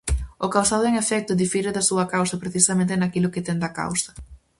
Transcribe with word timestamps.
O 0.45 0.47
causado, 0.55 0.83
en 0.87 0.95
efecto, 1.03 1.39
difire 1.43 1.75
da 1.75 1.87
súa 1.89 2.05
causa 2.13 2.41
precisamente 2.43 2.99
naquilo 3.01 3.31
que 3.33 3.45
ten 3.47 3.57
da 3.63 3.69
causa. 3.79 4.11